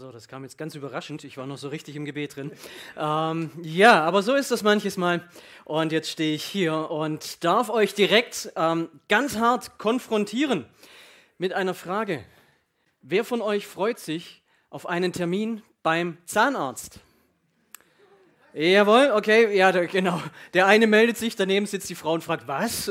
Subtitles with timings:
[0.00, 1.24] So, das kam jetzt ganz überraschend.
[1.24, 2.52] Ich war noch so richtig im Gebet drin.
[2.96, 5.22] Ähm, ja, aber so ist das manches Mal.
[5.66, 10.64] Und jetzt stehe ich hier und darf euch direkt ähm, ganz hart konfrontieren
[11.36, 12.24] mit einer Frage.
[13.02, 17.00] Wer von euch freut sich auf einen Termin beim Zahnarzt?
[18.54, 20.22] Jawohl, okay, ja, genau.
[20.54, 22.90] Der eine meldet sich, daneben sitzt die Frau und fragt, was?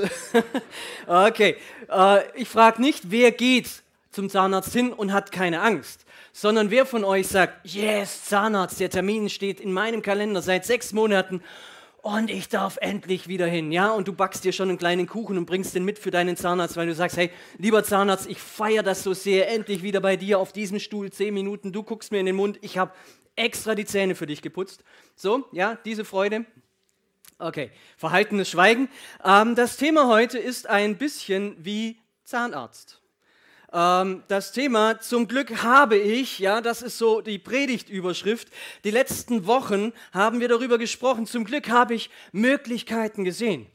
[1.07, 1.57] okay,
[1.89, 3.81] äh, ich frage nicht, wer geht
[4.11, 8.89] zum Zahnarzt hin und hat keine Angst sondern wer von euch sagt, yes, Zahnarzt, der
[8.89, 11.41] Termin steht in meinem Kalender seit sechs Monaten
[12.01, 13.91] und ich darf endlich wieder hin, ja?
[13.91, 16.77] Und du backst dir schon einen kleinen Kuchen und bringst den mit für deinen Zahnarzt,
[16.77, 20.39] weil du sagst, hey, lieber Zahnarzt, ich feiere das so sehr, endlich wieder bei dir
[20.39, 22.93] auf diesem Stuhl, zehn Minuten, du guckst mir in den Mund, ich habe
[23.35, 24.83] extra die Zähne für dich geputzt.
[25.15, 26.45] So, ja, diese Freude.
[27.37, 28.89] Okay, verhaltenes Schweigen.
[29.23, 33.01] Ähm, das Thema heute ist ein bisschen wie Zahnarzt.
[33.71, 38.47] Ähm, das Thema Zum Glück habe ich, ja, das ist so die Predigtüberschrift.
[38.83, 41.25] Die letzten Wochen haben wir darüber gesprochen.
[41.25, 43.67] Zum Glück habe ich Möglichkeiten gesehen.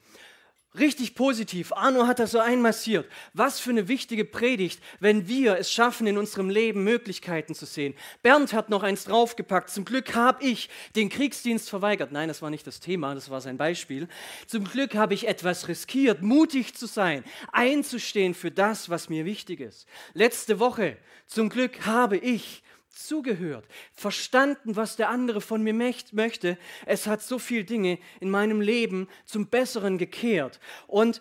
[0.77, 1.73] Richtig positiv.
[1.73, 3.09] Arno hat das so einmassiert.
[3.33, 7.95] Was für eine wichtige Predigt, wenn wir es schaffen, in unserem Leben Möglichkeiten zu sehen.
[8.23, 9.71] Bernd hat noch eins draufgepackt.
[9.71, 12.11] Zum Glück habe ich den Kriegsdienst verweigert.
[12.11, 14.09] Nein, das war nicht das Thema, das war sein Beispiel.
[14.49, 19.61] Zum Glück habe ich etwas riskiert, mutig zu sein, einzustehen für das, was mir wichtig
[19.61, 19.87] ist.
[20.13, 20.97] Letzte Woche,
[21.29, 22.64] zum Glück habe ich
[22.95, 26.59] zugehört, verstanden, was der andere von mir möchte.
[26.87, 30.61] Es hat so viele Dinge in meinem Leben zum Besseren gekehrt.
[30.87, 31.21] Und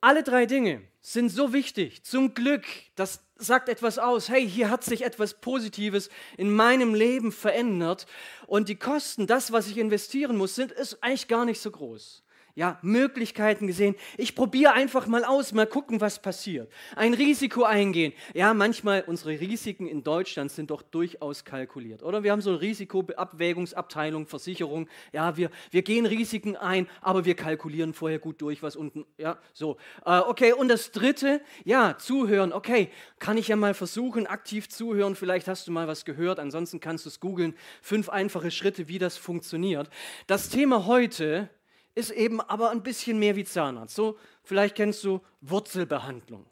[0.00, 2.04] alle drei Dinge sind so wichtig.
[2.04, 4.28] Zum Glück, das sagt etwas aus.
[4.28, 8.06] Hey, hier hat sich etwas Positives in meinem Leben verändert.
[8.46, 12.22] Und die Kosten, das, was ich investieren muss, sind ist eigentlich gar nicht so groß
[12.54, 13.94] ja, Möglichkeiten gesehen.
[14.16, 16.70] Ich probiere einfach mal aus, mal gucken, was passiert.
[16.96, 18.12] Ein Risiko eingehen.
[18.34, 22.22] Ja, manchmal unsere Risiken in Deutschland sind doch durchaus kalkuliert, oder?
[22.22, 24.88] Wir haben so eine Risikoabwägungsabteilung, Versicherung.
[25.12, 29.38] Ja, wir, wir gehen Risiken ein, aber wir kalkulieren vorher gut durch, was unten, ja,
[29.52, 29.76] so.
[30.04, 32.52] Äh, okay, und das dritte, ja, zuhören.
[32.52, 35.14] Okay, kann ich ja mal versuchen, aktiv zuhören.
[35.14, 37.54] Vielleicht hast du mal was gehört, ansonsten kannst du es googeln.
[37.82, 39.88] Fünf einfache Schritte, wie das funktioniert.
[40.26, 41.48] Das Thema heute
[41.94, 43.94] ist eben aber ein bisschen mehr wie Zahnarzt.
[43.94, 46.46] So, vielleicht kennst du Wurzelbehandlung.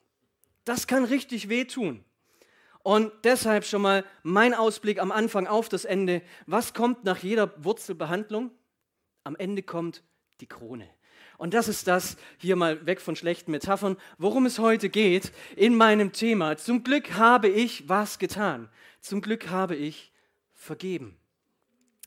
[0.65, 2.05] Das kann richtig wehtun.
[2.83, 6.23] Und deshalb schon mal mein Ausblick am Anfang auf das Ende.
[6.47, 8.51] Was kommt nach jeder Wurzelbehandlung?
[9.25, 10.03] Am Ende kommt
[10.41, 10.89] die Krone.
[11.37, 15.77] Und das ist das, hier mal weg von schlechten Metaphern, worum es heute geht in
[15.77, 16.57] meinem Thema.
[16.57, 18.69] Zum Glück habe ich was getan.
[19.01, 20.13] Zum Glück habe ich
[20.53, 21.17] vergeben.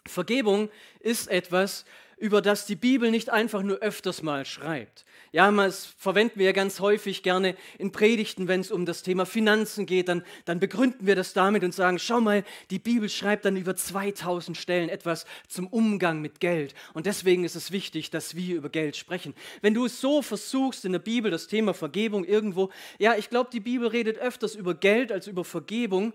[0.05, 0.69] Vergebung
[0.99, 1.85] ist etwas,
[2.21, 5.05] über das die Bibel nicht einfach nur öfters mal schreibt.
[5.31, 9.25] Ja, das verwenden wir ja ganz häufig gerne in Predigten, wenn es um das Thema
[9.25, 13.45] Finanzen geht, dann, dann begründen wir das damit und sagen, schau mal, die Bibel schreibt
[13.45, 16.75] dann über 2000 Stellen etwas zum Umgang mit Geld.
[16.93, 19.33] Und deswegen ist es wichtig, dass wir über Geld sprechen.
[19.61, 23.49] Wenn du es so versuchst in der Bibel, das Thema Vergebung irgendwo, ja, ich glaube,
[23.51, 26.13] die Bibel redet öfters über Geld als über Vergebung,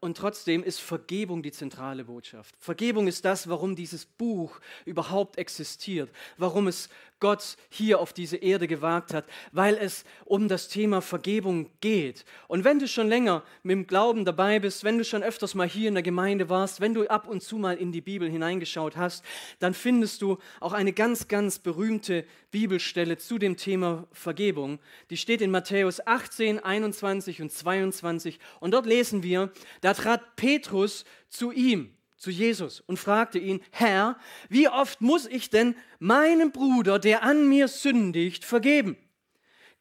[0.00, 2.54] und trotzdem ist Vergebung die zentrale Botschaft.
[2.58, 6.88] Vergebung ist das, warum dieses Buch überhaupt existiert, warum es
[7.20, 12.24] Gott hier auf diese Erde gewagt hat, weil es um das Thema Vergebung geht.
[12.48, 15.68] Und wenn du schon länger mit dem Glauben dabei bist, wenn du schon öfters mal
[15.68, 18.96] hier in der Gemeinde warst, wenn du ab und zu mal in die Bibel hineingeschaut
[18.96, 19.24] hast,
[19.58, 24.78] dann findest du auch eine ganz, ganz berühmte Bibelstelle zu dem Thema Vergebung.
[25.10, 28.40] Die steht in Matthäus 18, 21 und 22.
[28.60, 29.52] Und dort lesen wir,
[29.82, 34.18] da trat Petrus zu ihm zu Jesus und fragte ihn, Herr,
[34.50, 38.96] wie oft muss ich denn meinem Bruder, der an mir sündigt, vergeben?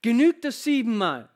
[0.01, 1.29] Genügt es siebenmal?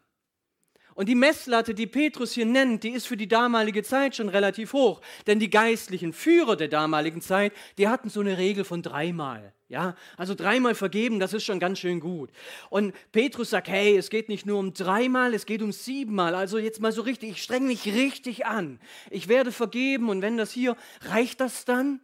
[0.96, 4.74] Und die Messlatte, die Petrus hier nennt, die ist für die damalige Zeit schon relativ
[4.74, 5.02] hoch.
[5.28, 9.54] Denn die geistlichen Führer der damaligen Zeit, die hatten so eine Regel von dreimal.
[9.74, 12.30] Ja, also dreimal vergeben, das ist schon ganz schön gut.
[12.70, 16.36] Und Petrus sagt, hey, es geht nicht nur um dreimal, es geht um siebenmal.
[16.36, 18.80] Also jetzt mal so richtig, ich strenge mich richtig an.
[19.10, 22.02] Ich werde vergeben und wenn das hier, reicht das dann?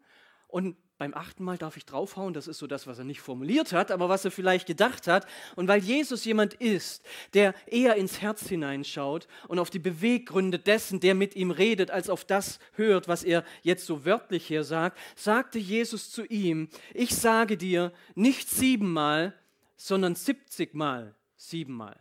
[0.48, 3.72] Und beim achten Mal darf ich draufhauen, das ist so das, was er nicht formuliert
[3.72, 5.26] hat, aber was er vielleicht gedacht hat.
[5.56, 11.00] Und weil Jesus jemand ist, der eher ins Herz hineinschaut und auf die Beweggründe dessen,
[11.00, 15.00] der mit ihm redet, als auf das hört, was er jetzt so wörtlich hier sagt,
[15.16, 19.34] sagte Jesus zu ihm, ich sage dir nicht siebenmal,
[19.78, 21.96] sondern siebzigmal siebenmal.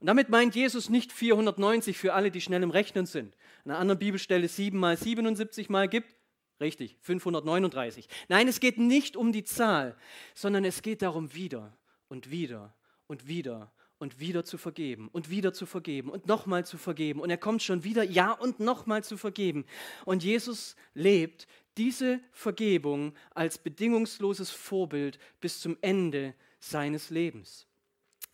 [0.00, 3.36] Und damit meint Jesus nicht 490 für alle, die schnell im Rechnen sind.
[3.64, 6.16] An einer anderen Bibelstelle siebenmal 77 mal gibt,
[6.60, 8.08] Richtig, 539.
[8.28, 9.96] Nein, es geht nicht um die Zahl,
[10.34, 11.76] sondern es geht darum wieder
[12.08, 12.74] und wieder
[13.06, 17.20] und wieder und wieder zu vergeben und wieder zu vergeben und nochmal zu vergeben.
[17.20, 19.64] Und er kommt schon wieder, ja und nochmal zu vergeben.
[20.04, 21.46] Und Jesus lebt
[21.76, 27.66] diese Vergebung als bedingungsloses Vorbild bis zum Ende seines Lebens.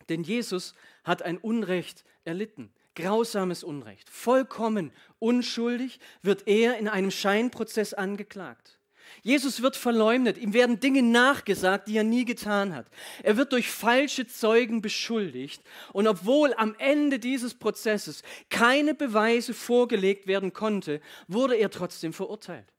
[0.09, 0.73] Denn Jesus
[1.03, 4.09] hat ein Unrecht erlitten, grausames Unrecht.
[4.09, 8.79] Vollkommen unschuldig wird er in einem Scheinprozess angeklagt.
[9.23, 12.87] Jesus wird verleumdet, ihm werden Dinge nachgesagt, die er nie getan hat.
[13.23, 15.61] Er wird durch falsche Zeugen beschuldigt
[15.93, 22.73] und obwohl am Ende dieses Prozesses keine Beweise vorgelegt werden konnte, wurde er trotzdem verurteilt.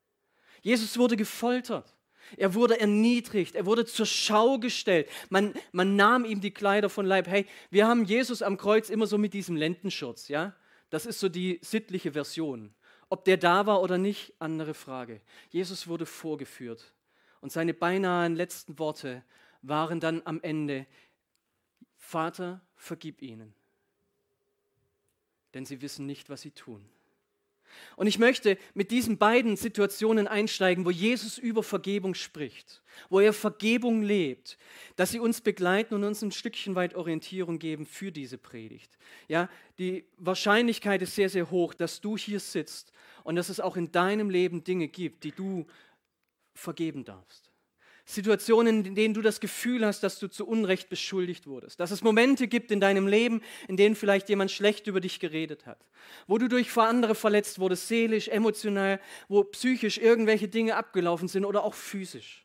[0.62, 1.94] Jesus wurde gefoltert.
[2.37, 5.08] Er wurde erniedrigt, er wurde zur Schau gestellt.
[5.29, 7.26] Man, man nahm ihm die Kleider von Leib.
[7.29, 10.55] Hey, wir haben Jesus am Kreuz immer so mit diesem Lendenschurz, ja?
[10.90, 12.75] Das ist so die sittliche Version.
[13.08, 15.20] Ob der da war oder nicht, andere Frage.
[15.50, 16.93] Jesus wurde vorgeführt
[17.40, 19.23] und seine beinahe letzten Worte
[19.62, 20.87] waren dann am Ende,
[21.99, 23.55] Vater, vergib ihnen,
[25.55, 26.85] denn sie wissen nicht, was sie tun.
[27.96, 33.32] Und ich möchte mit diesen beiden Situationen einsteigen, wo Jesus über Vergebung spricht, wo er
[33.32, 34.58] Vergebung lebt,
[34.96, 38.98] dass sie uns begleiten und uns ein Stückchen weit Orientierung geben für diese Predigt.
[39.28, 39.48] Ja,
[39.78, 42.92] die Wahrscheinlichkeit ist sehr, sehr hoch, dass du hier sitzt
[43.24, 45.66] und dass es auch in deinem Leben Dinge gibt, die du
[46.54, 47.51] vergeben darfst.
[48.04, 51.78] Situationen, in denen du das Gefühl hast, dass du zu Unrecht beschuldigt wurdest.
[51.78, 55.66] Dass es Momente gibt in deinem Leben, in denen vielleicht jemand schlecht über dich geredet
[55.66, 55.78] hat.
[56.26, 61.62] Wo du durch andere verletzt wurdest, seelisch, emotional, wo psychisch irgendwelche Dinge abgelaufen sind oder
[61.62, 62.44] auch physisch.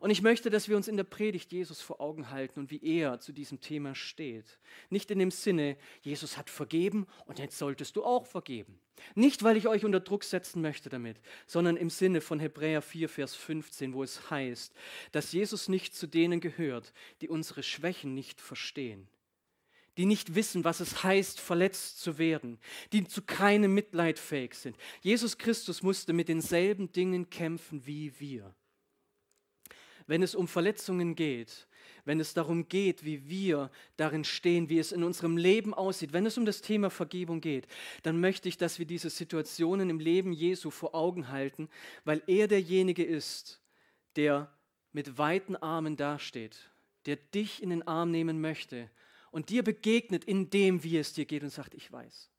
[0.00, 2.82] Und ich möchte, dass wir uns in der Predigt Jesus vor Augen halten und wie
[2.82, 4.58] er zu diesem Thema steht.
[4.88, 8.80] Nicht in dem Sinne, Jesus hat vergeben und jetzt solltest du auch vergeben.
[9.14, 13.10] Nicht, weil ich euch unter Druck setzen möchte damit, sondern im Sinne von Hebräer 4,
[13.10, 14.72] Vers 15, wo es heißt,
[15.12, 19.06] dass Jesus nicht zu denen gehört, die unsere Schwächen nicht verstehen
[19.96, 22.58] die nicht wissen, was es heißt, verletzt zu werden,
[22.92, 24.76] die zu keinem Mitleid fähig sind.
[25.02, 28.54] Jesus Christus musste mit denselben Dingen kämpfen wie wir
[30.10, 31.68] wenn es um Verletzungen geht,
[32.04, 36.26] wenn es darum geht, wie wir darin stehen, wie es in unserem Leben aussieht, wenn
[36.26, 37.68] es um das Thema Vergebung geht,
[38.02, 41.68] dann möchte ich, dass wir diese Situationen im Leben Jesu vor Augen halten,
[42.04, 43.60] weil er derjenige ist,
[44.16, 44.52] der
[44.90, 46.72] mit weiten Armen dasteht,
[47.06, 48.90] der dich in den Arm nehmen möchte
[49.30, 52.30] und dir begegnet in dem, wie es dir geht und sagt, ich weiß.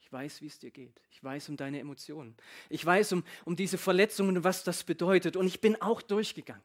[0.00, 1.00] Ich weiß, wie es dir geht.
[1.12, 2.36] Ich weiß um deine Emotionen.
[2.68, 5.36] Ich weiß um, um diese Verletzungen und was das bedeutet.
[5.36, 6.64] Und ich bin auch durchgegangen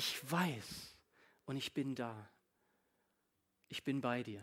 [0.00, 0.96] ich weiß
[1.44, 2.30] und ich bin da.
[3.68, 4.40] Ich bin bei dir.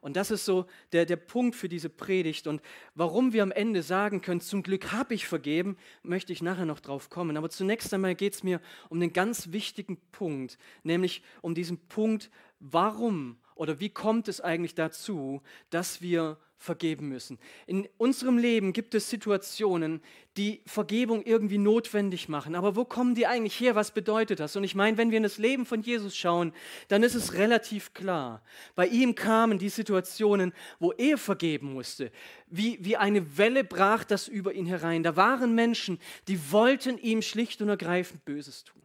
[0.00, 2.48] Und das ist so der, der Punkt für diese Predigt.
[2.48, 2.60] Und
[2.96, 6.80] warum wir am Ende sagen können, zum Glück habe ich vergeben, möchte ich nachher noch
[6.80, 7.36] drauf kommen.
[7.36, 12.28] Aber zunächst einmal geht es mir um den ganz wichtigen Punkt, nämlich um diesen Punkt,
[12.58, 17.38] warum oder wie kommt es eigentlich dazu, dass wir vergeben müssen.
[17.66, 20.02] In unserem Leben gibt es Situationen,
[20.36, 22.56] die Vergebung irgendwie notwendig machen.
[22.56, 23.76] Aber wo kommen die eigentlich her?
[23.76, 24.56] Was bedeutet das?
[24.56, 26.52] Und ich meine, wenn wir in das Leben von Jesus schauen,
[26.88, 28.42] dann ist es relativ klar.
[28.74, 32.10] Bei ihm kamen die Situationen, wo er vergeben musste.
[32.48, 35.04] Wie, wie eine Welle brach das über ihn herein.
[35.04, 38.82] Da waren Menschen, die wollten ihm schlicht und ergreifend Böses tun.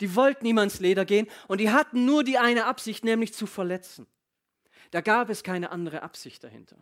[0.00, 3.46] Die wollten ihm ans Leder gehen und die hatten nur die eine Absicht, nämlich zu
[3.46, 4.06] verletzen.
[4.90, 6.76] Da gab es keine andere Absicht dahinter.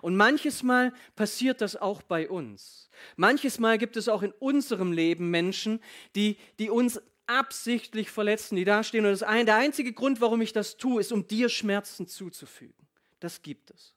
[0.00, 2.88] Und manches Mal passiert das auch bei uns.
[3.16, 5.80] Manches Mal gibt es auch in unserem Leben Menschen,
[6.14, 9.04] die, die uns absichtlich verletzen, die dastehen.
[9.04, 12.86] Und das ein, der einzige Grund, warum ich das tue, ist, um dir Schmerzen zuzufügen.
[13.20, 13.94] Das gibt es.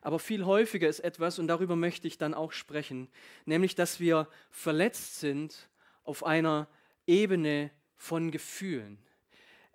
[0.00, 3.08] Aber viel häufiger ist etwas, und darüber möchte ich dann auch sprechen,
[3.46, 5.68] nämlich, dass wir verletzt sind
[6.04, 6.68] auf einer
[7.06, 8.98] Ebene von Gefühlen.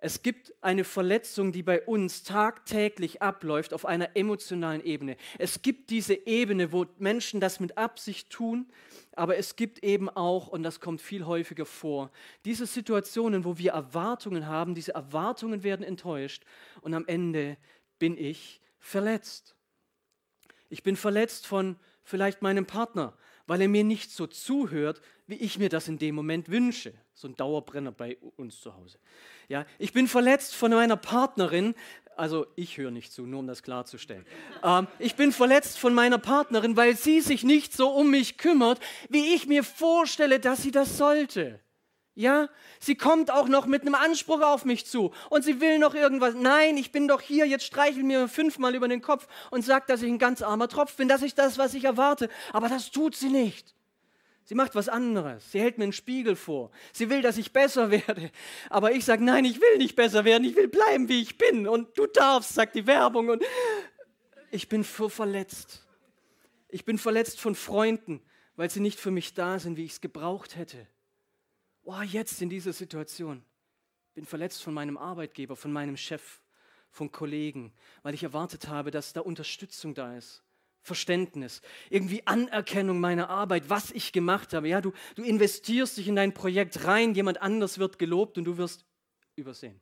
[0.04, 5.16] Es gibt eine Verletzung, die bei uns tagtäglich abläuft auf einer emotionalen Ebene.
[5.38, 8.70] Es gibt diese Ebene, wo Menschen das mit Absicht tun,
[9.16, 12.10] aber es gibt eben auch, und das kommt viel häufiger vor,
[12.44, 16.44] diese Situationen, wo wir Erwartungen haben, diese Erwartungen werden enttäuscht
[16.82, 17.56] und am Ende
[17.98, 19.56] bin ich verletzt.
[20.68, 25.58] Ich bin verletzt von vielleicht meinem Partner, weil er mir nicht so zuhört, wie ich
[25.58, 26.92] mir das in dem Moment wünsche.
[27.14, 28.98] So ein Dauerbrenner bei uns zu Hause.
[29.48, 31.74] Ja, ich bin verletzt von meiner Partnerin,
[32.16, 34.26] also ich höre nicht zu, nur um das klarzustellen.
[34.62, 38.80] Ähm, ich bin verletzt von meiner Partnerin, weil sie sich nicht so um mich kümmert,
[39.10, 41.60] wie ich mir vorstelle, dass sie das sollte.
[42.16, 45.94] Ja, sie kommt auch noch mit einem Anspruch auf mich zu und sie will noch
[45.94, 46.34] irgendwas.
[46.34, 50.00] Nein, ich bin doch hier, jetzt streichel mir fünfmal über den Kopf und sagt, dass
[50.02, 52.28] ich ein ganz armer Tropf bin, dass ich das, was ich erwarte.
[52.52, 53.74] Aber das tut sie nicht.
[54.44, 55.50] Sie macht was anderes.
[55.50, 56.70] Sie hält mir einen Spiegel vor.
[56.92, 58.30] Sie will, dass ich besser werde.
[58.70, 60.44] Aber ich sage, nein, ich will nicht besser werden.
[60.44, 61.66] Ich will bleiben, wie ich bin.
[61.66, 63.30] Und du darfst, sagt die Werbung.
[63.30, 63.42] Und
[64.52, 65.84] ich bin verletzt.
[66.68, 68.22] Ich bin verletzt von Freunden,
[68.54, 70.86] weil sie nicht für mich da sind, wie ich es gebraucht hätte.
[71.84, 73.44] Oh, jetzt in dieser Situation.
[74.14, 76.40] Bin verletzt von meinem Arbeitgeber, von meinem Chef,
[76.90, 77.72] von Kollegen,
[78.02, 80.42] weil ich erwartet habe, dass da Unterstützung da ist.
[80.80, 84.68] Verständnis, irgendwie Anerkennung meiner Arbeit, was ich gemacht habe.
[84.68, 88.58] Ja, du, du investierst dich in dein Projekt rein, jemand anders wird gelobt und du
[88.58, 88.84] wirst
[89.34, 89.80] übersehen.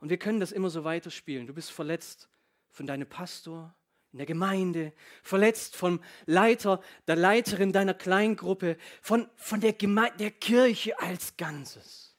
[0.00, 1.46] Und wir können das immer so weiterspielen.
[1.46, 2.28] Du bist verletzt
[2.70, 3.74] von deinem Pastor
[4.12, 4.92] in der Gemeinde,
[5.22, 12.14] verletzt vom Leiter, der Leiterin deiner Kleingruppe, von, von der, Geme der Kirche als Ganzes.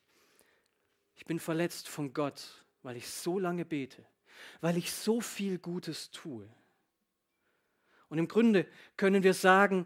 [1.16, 4.04] Ich bin verletzt von Gott, weil ich so lange bete,
[4.60, 6.50] weil ich so viel Gutes tue.
[8.10, 8.66] Und im Grunde
[8.98, 9.86] können wir sagen,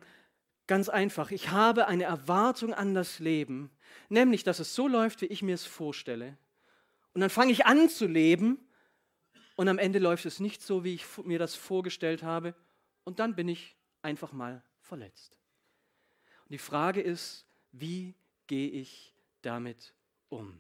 [0.65, 3.69] ganz einfach, ich habe eine Erwartung an das Leben,
[4.07, 6.37] nämlich, dass es so läuft, wie ich mir es vorstelle.
[7.13, 8.66] Und dann fange ich an zu leben
[9.57, 12.53] und am Ende läuft es nicht so, wie ich mir das vorgestellt habe.
[13.03, 15.35] Und dann bin ich einfach mal verletzt.
[16.45, 18.13] Und die Frage ist, wie
[18.45, 19.95] gehe ich damit
[20.29, 20.59] um?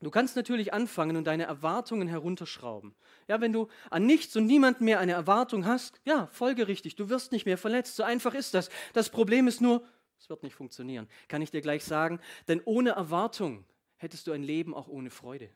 [0.00, 2.94] Du kannst natürlich anfangen und deine Erwartungen herunterschrauben.
[3.28, 7.30] Ja, wenn du an nichts und niemand mehr eine Erwartung hast, ja, folgerichtig, du wirst
[7.30, 7.94] nicht mehr verletzt.
[7.94, 8.68] So einfach ist das.
[8.94, 9.86] Das Problem ist nur,
[10.18, 11.08] es wird nicht funktionieren.
[11.28, 13.64] Kann ich dir gleich sagen, denn ohne Erwartung
[13.96, 15.50] hättest du ein Leben auch ohne Freude.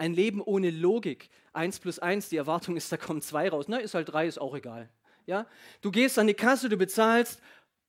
[0.00, 1.28] Ein Leben ohne Logik.
[1.52, 3.66] Eins plus eins, die Erwartung ist, da kommen zwei raus.
[3.68, 4.88] Na, ist halt drei, ist auch egal.
[5.26, 5.44] Ja?
[5.82, 7.42] Du gehst an die Kasse, du bezahlst,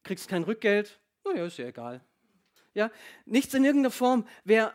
[0.04, 1.00] kriegst kein Rückgeld.
[1.24, 2.02] Naja, ist ja egal.
[2.74, 2.92] Ja?
[3.24, 4.74] Nichts in irgendeiner Form wäre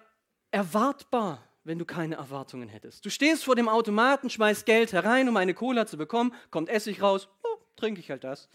[0.50, 3.04] erwartbar, wenn du keine Erwartungen hättest.
[3.04, 7.02] Du stehst vor dem Automaten, schmeißt Geld herein, um eine Cola zu bekommen, kommt Essig
[7.02, 8.48] raus, oh, trinke ich halt das.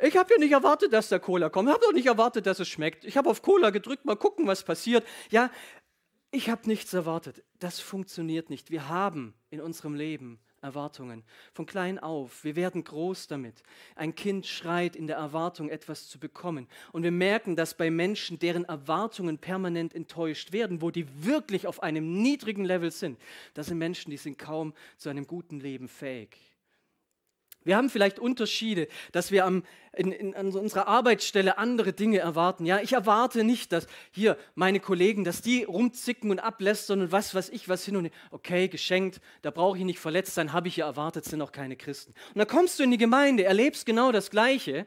[0.00, 1.70] Ich habe ja nicht erwartet, dass der Cola kommt.
[1.70, 3.06] Ich habe doch nicht erwartet, dass es schmeckt.
[3.06, 5.06] Ich habe auf Cola gedrückt, mal gucken, was passiert.
[5.30, 5.50] Ja,
[6.30, 7.42] ich habe nichts erwartet.
[7.62, 8.72] Das funktioniert nicht.
[8.72, 11.22] Wir haben in unserem Leben Erwartungen.
[11.52, 12.42] Von klein auf.
[12.42, 13.62] Wir werden groß damit.
[13.94, 16.66] Ein Kind schreit in der Erwartung, etwas zu bekommen.
[16.90, 21.82] Und wir merken dass bei Menschen, deren Erwartungen permanent enttäuscht werden, wo die wirklich auf
[21.84, 23.20] einem niedrigen Level sind.
[23.54, 26.51] Das sind Menschen, die sind kaum zu einem guten Leben fähig.
[27.64, 32.66] Wir haben vielleicht Unterschiede, dass wir am, in, in, an unserer Arbeitsstelle andere Dinge erwarten.
[32.66, 37.34] Ja, ich erwarte nicht, dass hier meine Kollegen, dass die rumzicken und ablästern und was
[37.34, 38.12] weiß ich, was hin und her.
[38.30, 41.76] Okay, geschenkt, da brauche ich nicht verletzt sein, habe ich ja erwartet, sind auch keine
[41.76, 42.12] Christen.
[42.34, 44.86] Und dann kommst du in die Gemeinde, erlebst genau das Gleiche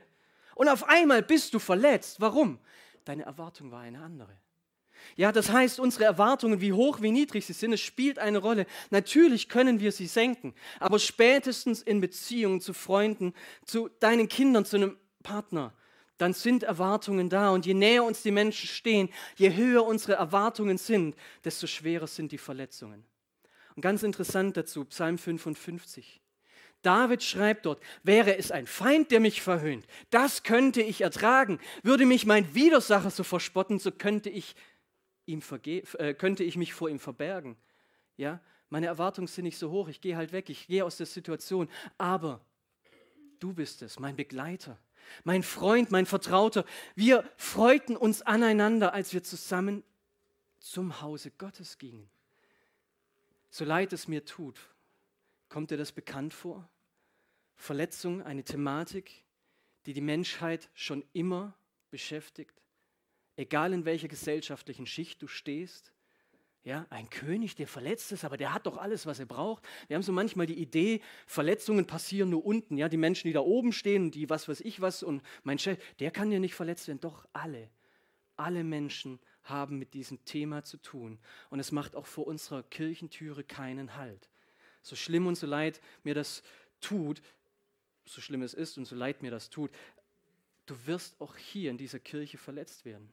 [0.56, 2.20] und auf einmal bist du verletzt.
[2.20, 2.60] Warum?
[3.04, 4.36] Deine Erwartung war eine andere.
[5.16, 8.66] Ja, das heißt, unsere Erwartungen, wie hoch, wie niedrig sie sind, es spielt eine Rolle.
[8.90, 13.34] Natürlich können wir sie senken, aber spätestens in Beziehungen zu Freunden,
[13.66, 15.74] zu deinen Kindern, zu einem Partner,
[16.18, 17.50] dann sind Erwartungen da.
[17.50, 22.32] Und je näher uns die Menschen stehen, je höher unsere Erwartungen sind, desto schwerer sind
[22.32, 23.06] die Verletzungen.
[23.76, 26.22] Und ganz interessant dazu, Psalm 55.
[26.82, 31.60] David schreibt dort, wäre es ein Feind, der mich verhöhnt, das könnte ich ertragen.
[31.82, 34.56] Würde mich mein Widersacher so verspotten, so könnte ich
[35.26, 37.58] ihm äh, könnte ich mich vor ihm verbergen.
[38.18, 38.40] Ja,
[38.70, 41.70] meine Erwartungen sind nicht so hoch, ich gehe halt weg, ich gehe aus der Situation,
[41.98, 42.44] aber
[43.40, 44.78] du bist es, mein Begleiter,
[45.24, 46.66] mein Freund, mein Vertrauter.
[46.96, 49.84] Wir freuten uns aneinander, als wir zusammen
[50.60, 52.10] zum Hause Gottes gingen.
[53.50, 54.60] So leid es mir tut,
[55.48, 56.68] kommt dir das bekannt vor?
[57.56, 59.24] Verletzung, eine Thematik,
[59.86, 61.54] die die Menschheit schon immer
[61.92, 62.65] beschäftigt
[63.36, 65.92] egal in welcher gesellschaftlichen Schicht du stehst.
[66.64, 69.64] Ja, ein König, der verletzt ist, aber der hat doch alles, was er braucht.
[69.88, 72.76] Wir haben so manchmal die Idee, Verletzungen passieren nur unten.
[72.78, 75.78] Ja, die Menschen, die da oben stehen, die was weiß ich was und mein Chef,
[76.00, 77.02] der kann ja nicht verletzt werden.
[77.02, 77.70] Doch alle,
[78.36, 81.20] alle Menschen haben mit diesem Thema zu tun.
[81.52, 84.28] Und es macht auch vor unserer Kirchentüre keinen Halt.
[84.82, 86.42] So schlimm und so leid mir das
[86.82, 87.22] tut,
[88.06, 89.72] so schlimm es ist und so leid mir das tut,
[90.66, 93.12] du wirst auch hier in dieser Kirche verletzt werden.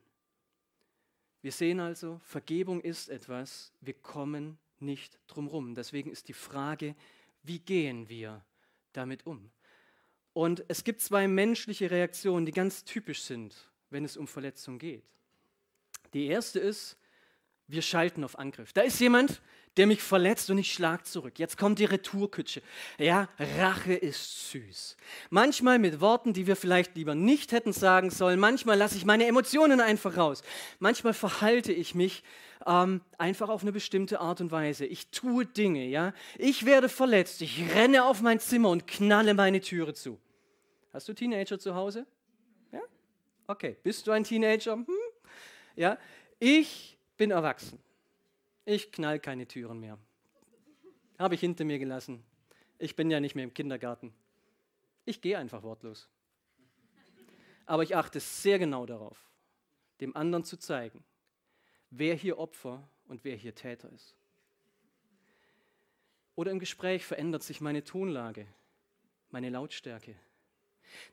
[1.43, 5.75] Wir sehen also, Vergebung ist etwas, wir kommen nicht drumherum.
[5.75, 6.95] Deswegen ist die Frage,
[7.43, 8.45] wie gehen wir
[8.93, 9.51] damit um?
[10.33, 13.55] Und es gibt zwei menschliche Reaktionen, die ganz typisch sind,
[13.91, 15.05] wenn es um Verletzung geht.
[16.15, 16.97] Die erste ist,
[17.67, 18.73] wir schalten auf Angriff.
[18.73, 19.43] Da ist jemand,
[19.76, 21.38] der mich verletzt und ich schlag zurück.
[21.38, 22.62] Jetzt kommt die Retourkutsche.
[22.99, 24.97] Ja, Rache ist süß.
[25.31, 28.38] Manchmal mit Worten, die wir vielleicht lieber nicht hätten sagen sollen.
[28.38, 30.43] Manchmal lasse ich meine Emotionen einfach raus.
[30.79, 32.23] Manchmal verhalte ich mich
[32.67, 34.85] ähm, einfach auf eine bestimmte Art und Weise.
[34.85, 36.12] Ich tue Dinge, ja.
[36.38, 37.41] Ich werde verletzt.
[37.41, 40.19] Ich renne auf mein Zimmer und knalle meine Türe zu.
[40.93, 42.07] Hast du Teenager zu Hause?
[42.71, 42.81] Ja?
[43.47, 44.75] Okay, bist du ein Teenager?
[44.75, 44.87] Hm?
[45.76, 45.97] Ja,
[46.38, 47.79] ich bin erwachsen.
[48.64, 49.99] Ich knall keine Türen mehr.
[51.19, 52.25] Habe ich hinter mir gelassen.
[52.78, 54.14] Ich bin ja nicht mehr im Kindergarten.
[55.04, 56.09] Ich gehe einfach wortlos.
[57.66, 59.31] Aber ich achte sehr genau darauf,
[60.00, 61.04] dem anderen zu zeigen,
[61.90, 64.16] wer hier Opfer und wer hier Täter ist.
[66.35, 68.47] Oder im Gespräch verändert sich meine Tonlage,
[69.31, 70.16] meine Lautstärke.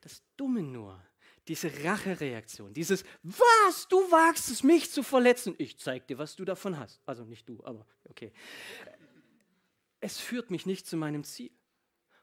[0.02, 1.02] Das Dumme nur,
[1.50, 5.56] diese Rachereaktion, dieses Was, du wagst es, mich zu verletzen.
[5.58, 7.02] Ich zeig dir, was du davon hast.
[7.08, 8.32] Also nicht du, aber okay.
[10.00, 11.52] Es führt mich nicht zu meinem Ziel.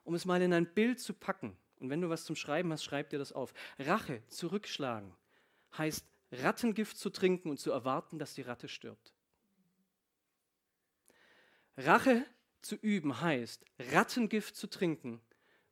[0.05, 2.85] Um es mal in ein Bild zu packen, und wenn du was zum Schreiben hast,
[2.85, 3.53] schreib dir das auf.
[3.81, 5.13] Rache, zurückschlagen,
[5.77, 9.13] heißt Rattengift zu trinken und zu erwarten, dass die Ratte stirbt.
[11.77, 12.25] Rache
[12.63, 15.21] zu üben heißt, Rattengift zu trinken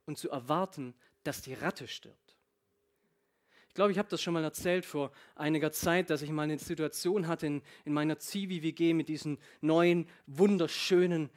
[0.05, 0.93] und zu erwarten,
[1.23, 2.24] dass die Ratte stirbt.
[3.75, 6.57] Ich glaube, ich habe das schon mal erzählt vor einiger Zeit, dass ich mal eine
[6.57, 11.29] Situation hatte in, in meiner Zivi-WG mit diesen neuen, wunderschönen,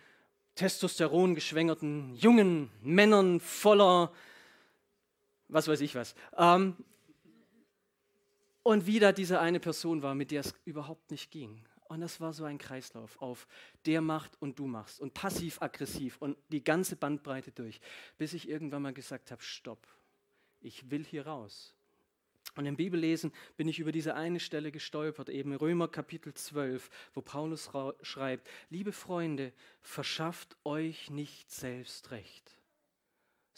[0.55, 4.13] Testosteron geschwängerten jungen Männern voller
[5.49, 6.15] was weiß ich was.
[6.37, 6.77] Ähm,
[8.63, 11.67] und wieder diese eine Person war, mit der es überhaupt nicht ging.
[11.89, 13.49] Und das war so ein Kreislauf auf
[13.85, 17.81] der macht und du machst und passiv-aggressiv und die ganze Bandbreite durch,
[18.17, 19.89] bis ich irgendwann mal gesagt habe, stopp,
[20.61, 21.75] ich will hier raus.
[22.55, 27.21] Und im Bibellesen bin ich über diese eine Stelle gestolpert, eben Römer Kapitel 12, wo
[27.21, 27.71] Paulus
[28.03, 32.59] schreibt, liebe Freunde, verschafft euch nicht selbst Recht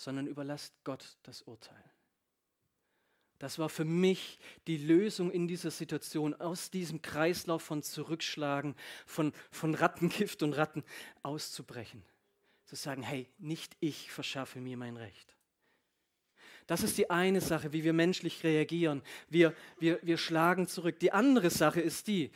[0.01, 1.85] sondern überlasst Gott das Urteil.
[3.39, 8.75] Das war für mich die Lösung in dieser Situation, aus diesem Kreislauf von Zurückschlagen,
[9.07, 10.85] von, von Rattengift und Ratten
[11.23, 12.03] auszubrechen.
[12.65, 15.37] Zu sagen, hey, nicht ich verschaffe mir mein Recht.
[16.71, 19.03] Das ist die eine Sache, wie wir menschlich reagieren.
[19.29, 21.01] Wir, wir, wir schlagen zurück.
[21.01, 22.31] Die andere Sache ist die,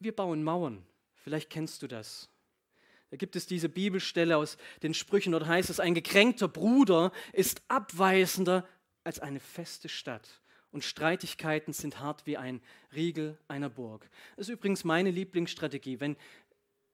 [0.00, 0.84] wir bauen Mauern.
[1.14, 2.28] Vielleicht kennst du das.
[3.10, 7.62] Da gibt es diese Bibelstelle aus den Sprüchen, dort heißt es, ein gekränkter Bruder ist
[7.68, 8.66] abweisender
[9.04, 10.42] als eine feste Stadt.
[10.72, 12.62] Und Streitigkeiten sind hart wie ein
[12.92, 14.10] Riegel einer Burg.
[14.34, 16.00] Das ist übrigens meine Lieblingsstrategie.
[16.00, 16.16] Wenn,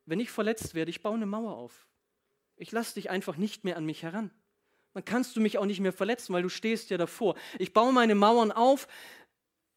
[0.04, 1.86] wenn ich verletzt werde, ich baue eine Mauer auf.
[2.56, 4.30] Ich lasse dich einfach nicht mehr an mich heran.
[4.94, 7.34] Dann kannst du mich auch nicht mehr verletzen, weil du stehst ja davor.
[7.58, 8.86] Ich baue meine Mauern auf,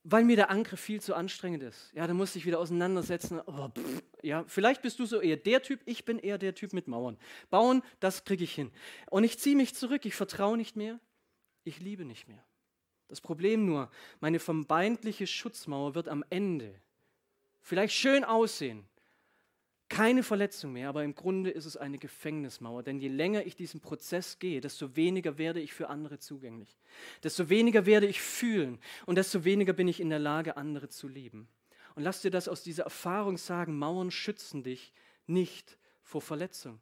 [0.04, 1.92] weil mir der Angriff viel zu anstrengend ist.
[1.94, 3.42] Ja, dann muss ich wieder auseinandersetzen.
[3.46, 6.74] Oh, pff, ja, vielleicht bist du so eher der Typ, ich bin eher der Typ
[6.74, 7.18] mit Mauern.
[7.50, 8.72] Bauen, das kriege ich hin.
[9.10, 11.00] Und ich ziehe mich zurück, ich vertraue nicht mehr,
[11.64, 12.46] ich liebe nicht mehr.
[13.08, 16.76] Das Problem nur, meine vermeintliche Schutzmauer wird am Ende
[17.62, 18.88] vielleicht schön aussehen,
[19.88, 22.84] keine Verletzung mehr, aber im Grunde ist es eine Gefängnismauer.
[22.84, 26.78] Denn je länger ich diesen Prozess gehe, desto weniger werde ich für andere zugänglich.
[27.24, 31.08] Desto weniger werde ich fühlen und desto weniger bin ich in der Lage, andere zu
[31.08, 31.48] lieben.
[31.96, 34.92] Und lass dir das aus dieser Erfahrung sagen, Mauern schützen dich
[35.28, 36.80] nicht vor Verletzung.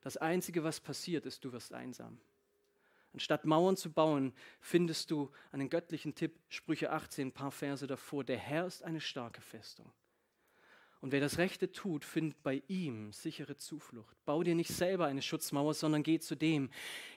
[0.00, 2.18] Das Einzige, was passiert, ist, du wirst einsam.
[3.12, 8.24] Anstatt Mauern zu bauen, findest du einen göttlichen Tipp, Sprüche 18, ein paar Verse davor,
[8.24, 9.90] der Herr ist eine starke Festung.
[11.00, 14.14] Und wer das Rechte tut, findet bei ihm sichere Zuflucht.
[14.26, 16.68] Bau dir nicht selber eine Schutzmauer, sondern geh zu dem,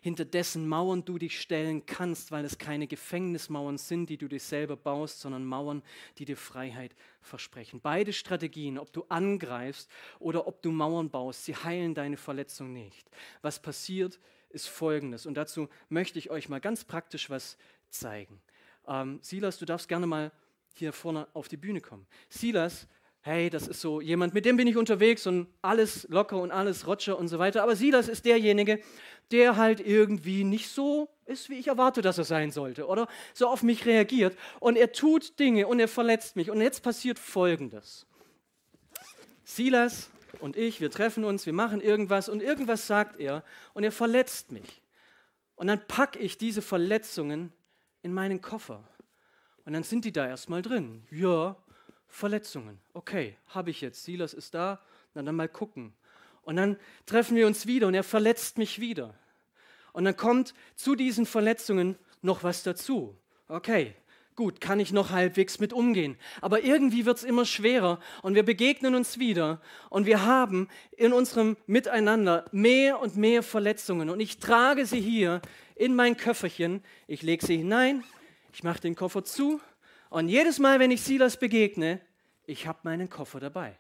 [0.02, 4.40] hinter dessen Mauern du dich stellen kannst, weil es keine Gefängnismauern sind, die du dir
[4.40, 5.84] selber baust, sondern Mauern,
[6.18, 7.82] die dir Freiheit versprechen.
[7.82, 13.10] Beide Strategien, ob du angreifst oder ob du Mauern baust, sie heilen deine Verletzung nicht.
[13.42, 14.18] Was passiert,
[14.50, 15.26] ist Folgendes.
[15.26, 17.58] Und dazu möchte ich euch mal ganz praktisch was
[17.90, 18.42] zeigen.
[18.88, 20.32] Ähm, Silas, du darfst gerne mal
[20.74, 22.08] hier vorne auf die Bühne kommen.
[22.30, 22.88] Silas
[23.26, 26.86] hey, das ist so jemand, mit dem bin ich unterwegs und alles locker und alles
[26.86, 27.64] Roger und so weiter.
[27.64, 28.82] Aber Silas ist derjenige,
[29.32, 33.48] der halt irgendwie nicht so ist, wie ich erwarte, dass er sein sollte oder so
[33.48, 34.38] auf mich reagiert.
[34.60, 36.52] Und er tut Dinge und er verletzt mich.
[36.52, 38.06] Und jetzt passiert Folgendes.
[39.46, 40.10] Silas
[40.40, 44.52] und ich, wir treffen uns, wir machen irgendwas und irgendwas sagt er und er verletzt
[44.52, 44.82] mich.
[45.56, 47.54] Und dann packe ich diese Verletzungen
[48.02, 48.84] in meinen Koffer.
[49.64, 51.08] Und dann sind die da erstmal drin.
[51.10, 51.56] Ja,
[52.14, 52.80] Verletzungen.
[52.94, 54.04] Okay, habe ich jetzt.
[54.04, 54.80] Silas ist da,
[55.16, 55.94] na dann mal gucken.
[56.44, 59.16] Und dann treffen wir uns wieder und er verletzt mich wieder.
[59.94, 63.18] Und dann kommt zu diesen Verletzungen noch was dazu.
[63.48, 63.96] Okay,
[64.36, 66.16] gut, kann ich noch halbwegs mit umgehen.
[66.40, 71.14] Aber irgendwie wird es immer schwerer und wir begegnen uns wieder und wir haben in
[71.14, 74.12] unserem Miteinander mehr und mehr Verletzungen.
[74.12, 75.42] Und ich trage sie hier
[75.76, 78.04] in mein Köfferchen, ich lege sie hinein,
[78.54, 79.60] ich mache den Koffer zu
[80.14, 82.00] und jedes Mal, wenn ich Silas begegne,
[82.46, 83.80] ich habe meinen Koffer dabei.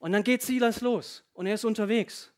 [0.00, 2.32] Und dann geht Silas los und er ist unterwegs.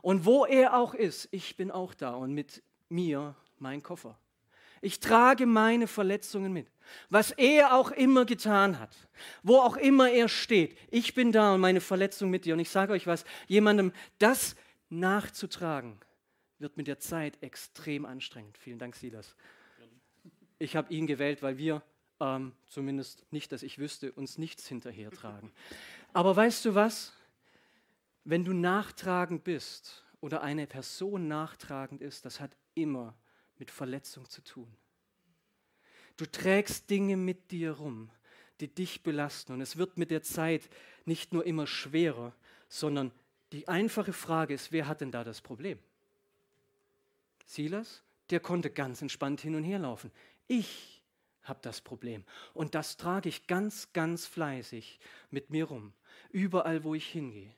[0.00, 4.16] Und wo er auch ist, ich bin auch da und mit mir mein Koffer.
[4.80, 6.68] Ich trage meine Verletzungen mit.
[7.10, 8.94] was er auch immer getan hat,
[9.42, 10.78] wo auch immer er steht.
[10.92, 12.54] Ich bin da und meine Verletzung mit dir.
[12.54, 14.54] Und ich sage euch was, jemandem das
[14.88, 15.98] nachzutragen,
[16.60, 18.56] wird mit der Zeit extrem anstrengend.
[18.56, 19.34] Vielen Dank, Silas.
[20.60, 21.82] Ich habe ihn gewählt, weil wir,
[22.20, 25.52] ähm, zumindest nicht, dass ich wüsste, uns nichts hinterhertragen.
[26.12, 27.12] Aber weißt du was?
[28.24, 33.14] Wenn du nachtragend bist oder eine Person nachtragend ist, das hat immer
[33.58, 34.68] mit Verletzung zu tun.
[36.16, 38.10] Du trägst Dinge mit dir rum,
[38.60, 39.52] die dich belasten.
[39.52, 40.62] Und es wird mit der Zeit
[41.04, 42.34] nicht nur immer schwerer,
[42.68, 43.10] sondern
[43.52, 45.78] die einfache Frage ist, wer hat denn da das Problem?
[47.46, 50.10] Silas, der konnte ganz entspannt hin und her laufen.
[50.46, 50.93] Ich
[51.44, 52.24] habe das Problem.
[52.52, 54.98] Und das trage ich ganz, ganz fleißig
[55.30, 55.92] mit mir rum,
[56.30, 57.54] überall, wo ich hingehe.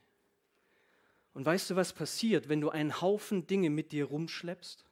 [1.33, 4.85] Und weißt du, was passiert, wenn du einen Haufen Dinge mit dir rumschleppst?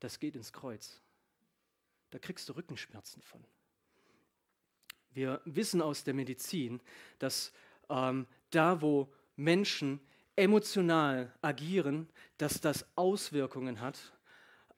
[0.00, 1.00] Das geht ins Kreuz.
[2.10, 3.44] Da kriegst du Rückenschmerzen von.
[5.12, 6.80] Wir wissen aus der Medizin,
[7.18, 7.52] dass
[7.88, 10.00] ähm, da, wo Menschen
[10.36, 13.98] emotional agieren, dass das Auswirkungen hat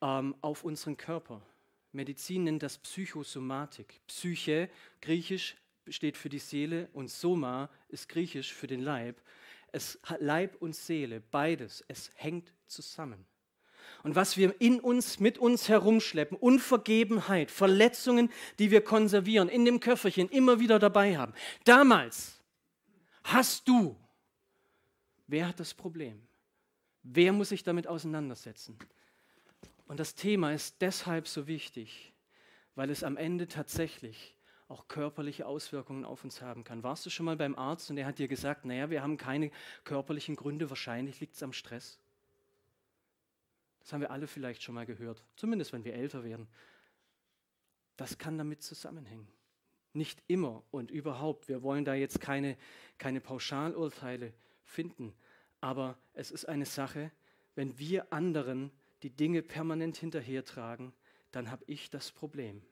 [0.00, 1.42] ähm, auf unseren Körper.
[1.92, 4.00] Medizin nennt das Psychosomatik.
[4.06, 5.56] Psyche, griechisch,
[5.88, 9.20] steht für die Seele und Soma ist griechisch für den Leib.
[9.72, 13.24] Es Leib und Seele, beides, es hängt zusammen.
[14.02, 19.80] Und was wir in uns, mit uns herumschleppen, Unvergebenheit, Verletzungen, die wir konservieren, in dem
[19.80, 21.34] Köfferchen immer wieder dabei haben.
[21.64, 22.40] Damals
[23.24, 23.96] hast du,
[25.26, 26.20] wer hat das Problem?
[27.02, 28.78] Wer muss sich damit auseinandersetzen?
[29.86, 32.12] Und das Thema ist deshalb so wichtig,
[32.74, 34.34] weil es am Ende tatsächlich
[34.68, 36.82] auch körperliche Auswirkungen auf uns haben kann.
[36.82, 39.50] Warst du schon mal beim Arzt und er hat dir gesagt, naja, wir haben keine
[39.84, 42.00] körperlichen Gründe, wahrscheinlich liegt es am Stress?
[43.80, 46.48] Das haben wir alle vielleicht schon mal gehört, zumindest wenn wir älter werden.
[47.96, 49.28] Das kann damit zusammenhängen.
[49.92, 51.48] Nicht immer und überhaupt.
[51.48, 52.56] Wir wollen da jetzt keine,
[52.96, 54.32] keine Pauschalurteile
[54.64, 55.12] finden.
[55.60, 57.10] Aber es ist eine Sache,
[57.54, 58.70] wenn wir anderen
[59.02, 60.92] die Dinge permanent hinterhertragen,
[61.30, 62.62] dann habe ich das Problem.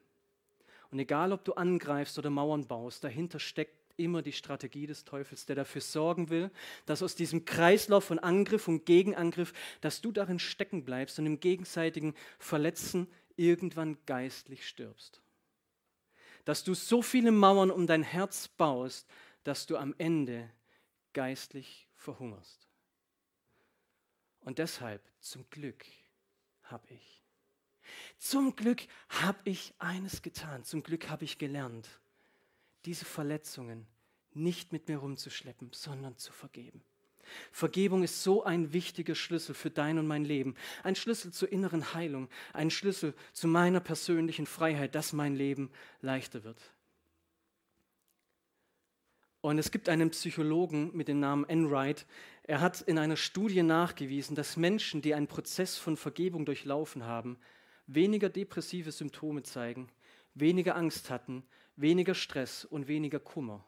[0.90, 5.46] Und egal, ob du angreifst oder Mauern baust, dahinter steckt immer die Strategie des Teufels,
[5.46, 6.50] der dafür sorgen will,
[6.86, 11.38] dass aus diesem Kreislauf von Angriff und Gegenangriff, dass du darin stecken bleibst und im
[11.38, 15.20] gegenseitigen Verletzen irgendwann geistlich stirbst.
[16.44, 19.06] Dass du so viele Mauern um dein Herz baust,
[19.44, 20.50] dass du am Ende
[21.12, 22.68] geistlich verhungerst.
[24.40, 25.84] Und deshalb, zum Glück,
[26.70, 27.22] habe ich.
[28.18, 30.64] Zum Glück habe ich eines getan.
[30.64, 31.88] Zum Glück habe ich gelernt,
[32.84, 33.86] diese Verletzungen
[34.32, 36.82] nicht mit mir rumzuschleppen, sondern zu vergeben.
[37.52, 41.94] Vergebung ist so ein wichtiger Schlüssel für dein und mein Leben, ein Schlüssel zur inneren
[41.94, 46.60] Heilung, ein Schlüssel zu meiner persönlichen Freiheit, dass mein Leben leichter wird.
[49.40, 52.06] Und es gibt einen Psychologen mit dem Namen Enright,
[52.42, 57.38] er hat in einer Studie nachgewiesen, dass Menschen, die einen Prozess von Vergebung durchlaufen haben,
[57.86, 59.88] weniger depressive Symptome zeigen,
[60.34, 61.44] weniger Angst hatten,
[61.76, 63.64] weniger Stress und weniger Kummer.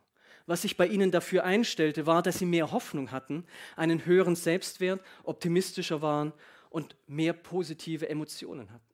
[0.46, 3.44] Was sich bei ihnen dafür einstellte, war, dass sie mehr Hoffnung hatten,
[3.76, 6.32] einen höheren Selbstwert, optimistischer waren
[6.68, 8.91] und mehr positive Emotionen hatten.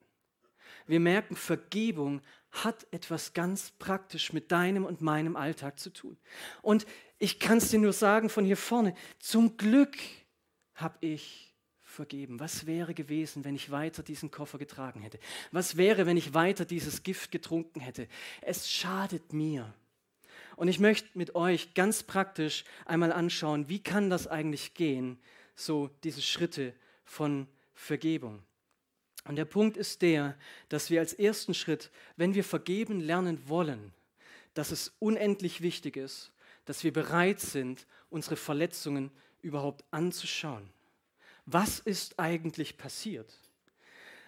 [0.89, 2.19] Wir merken, Vergebung
[2.51, 6.17] hat etwas ganz praktisch mit deinem und meinem Alltag zu tun.
[6.63, 6.87] Und
[7.19, 9.95] ich kann es dir nur sagen von hier vorne, zum Glück
[10.73, 12.39] habe ich vergeben.
[12.39, 15.19] Was wäre gewesen, wenn ich weiter diesen Koffer getragen hätte?
[15.51, 18.07] Was wäre, wenn ich weiter dieses Gift getrunken hätte?
[18.41, 19.71] Es schadet mir.
[20.55, 25.19] Und ich möchte mit euch ganz praktisch einmal anschauen, wie kann das eigentlich gehen,
[25.53, 26.73] so diese Schritte
[27.03, 28.41] von Vergebung.
[29.29, 30.35] Und der Punkt ist der,
[30.69, 33.93] dass wir als ersten Schritt, wenn wir vergeben lernen wollen,
[34.55, 36.31] dass es unendlich wichtig ist,
[36.65, 39.11] dass wir bereit sind, unsere Verletzungen
[39.43, 40.67] überhaupt anzuschauen.
[41.45, 43.31] Was ist eigentlich passiert?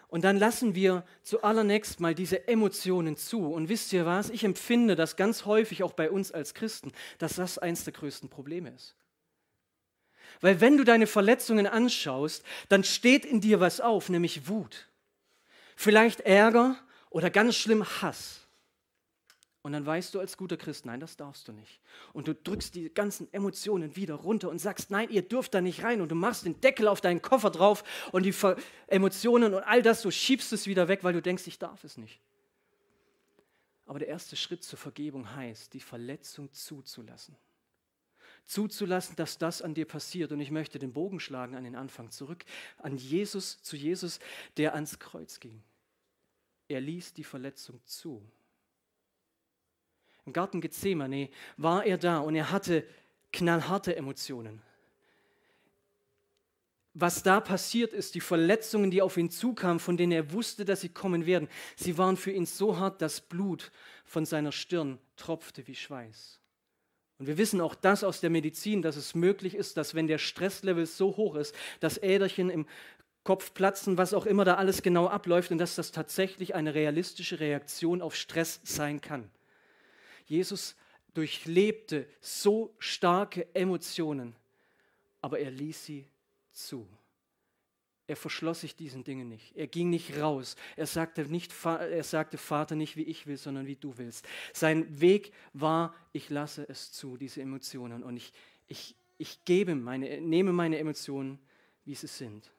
[0.07, 3.51] Und dann lassen wir zuallererst mal diese Emotionen zu.
[3.51, 4.29] Und wisst ihr was?
[4.29, 8.29] Ich empfinde das ganz häufig auch bei uns als Christen, dass das eines der größten
[8.29, 8.95] Probleme ist.
[10.41, 14.90] Weil wenn du deine Verletzungen anschaust, dann steht in dir was auf, nämlich Wut.
[15.75, 16.77] Vielleicht Ärger
[17.09, 18.41] oder ganz schlimm Hass.
[19.63, 21.81] Und dann weißt du als guter Christ, nein, das darfst du nicht.
[22.13, 25.83] Und du drückst die ganzen Emotionen wieder runter und sagst, nein, ihr dürft da nicht
[25.83, 26.01] rein.
[26.01, 28.33] Und du machst den Deckel auf deinen Koffer drauf und die
[28.87, 31.97] Emotionen und all das, du schiebst es wieder weg, weil du denkst, ich darf es
[31.97, 32.19] nicht.
[33.85, 37.35] Aber der erste Schritt zur Vergebung heißt, die Verletzung zuzulassen.
[38.45, 40.31] Zuzulassen, dass das an dir passiert.
[40.31, 42.43] Und ich möchte den Bogen schlagen an den Anfang zurück,
[42.77, 44.19] an Jesus, zu Jesus,
[44.57, 45.63] der ans Kreuz ging.
[46.67, 48.21] er ließ die Verletzung zu.
[50.25, 52.87] Im Garten Gethsemane war er da und er hatte
[53.33, 54.61] knallharte Emotionen.
[56.93, 60.81] Was da passiert ist, die Verletzungen, die auf ihn zukamen, von denen er wusste, dass
[60.81, 63.71] sie kommen werden, sie waren für ihn so hart, dass Blut
[64.03, 66.40] von seiner Stirn tropfte wie Schweiß.
[67.21, 70.17] Und wir wissen auch das aus der Medizin, dass es möglich ist, dass wenn der
[70.17, 72.65] Stresslevel so hoch ist, dass Äderchen im
[73.23, 77.39] Kopf platzen, was auch immer da alles genau abläuft und dass das tatsächlich eine realistische
[77.39, 79.29] Reaktion auf Stress sein kann.
[80.25, 80.75] Jesus
[81.13, 84.35] durchlebte so starke Emotionen,
[85.21, 86.07] aber er ließ sie
[86.51, 86.87] zu.
[88.11, 89.55] Er verschloss sich diesen Dingen nicht.
[89.55, 90.57] Er ging nicht raus.
[90.75, 94.27] Er sagte, nicht, er sagte, Vater, nicht wie ich will, sondern wie du willst.
[94.51, 98.03] Sein Weg war, ich lasse es zu, diese Emotionen.
[98.03, 98.33] Und ich,
[98.67, 101.39] ich, ich gebe meine, nehme meine Emotionen,
[101.85, 102.51] wie sie sind.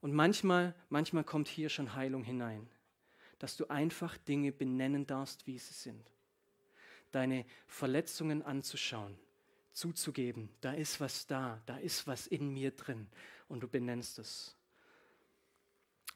[0.00, 2.66] Und manchmal, manchmal kommt hier schon Heilung hinein,
[3.38, 6.10] dass du einfach Dinge benennen darfst, wie sie sind.
[7.12, 9.14] Deine Verletzungen anzuschauen,
[9.72, 13.08] zuzugeben, da ist was da, da ist was in mir drin
[13.46, 14.56] und du benennst es.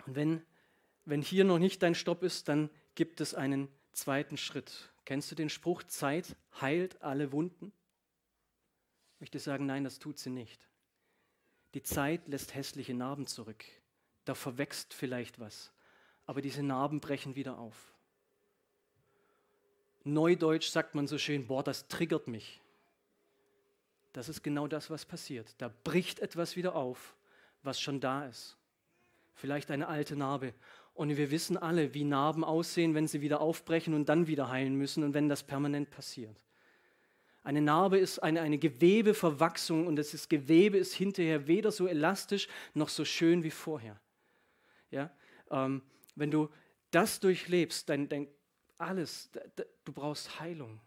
[0.07, 0.42] Und wenn,
[1.04, 4.92] wenn hier noch nicht dein Stopp ist, dann gibt es einen zweiten Schritt.
[5.04, 7.72] Kennst du den Spruch, Zeit heilt alle Wunden?
[9.14, 10.61] Ich möchte sagen, nein, das tut sie nicht.
[11.74, 13.64] Die Zeit lässt hässliche Narben zurück.
[14.24, 15.72] Da verwächst vielleicht was,
[16.26, 17.94] aber diese Narben brechen wieder auf.
[20.04, 22.61] Neudeutsch sagt man so schön, boah, das triggert mich.
[24.12, 25.54] Das ist genau das, was passiert.
[25.59, 27.16] Da bricht etwas wieder auf,
[27.62, 28.57] was schon da ist.
[29.35, 30.55] Vielleicht eine alte Narbe.
[30.94, 34.77] Und wir wissen alle, wie Narben aussehen, wenn sie wieder aufbrechen und dann wieder heilen
[34.77, 36.40] müssen und wenn das permanent passiert.
[37.42, 42.88] Eine Narbe ist eine, eine Gewebeverwachsung und das Gewebe ist hinterher weder so elastisch noch
[42.88, 44.01] so schön wie vorher.
[44.90, 45.11] Ja?
[45.51, 45.83] Ähm,
[46.14, 46.49] wenn du
[46.90, 48.29] das durchlebst, dann, dann
[48.79, 49.31] alles,
[49.85, 50.81] du brauchst Heilung.